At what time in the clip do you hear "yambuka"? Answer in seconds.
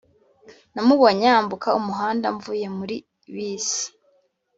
1.31-1.67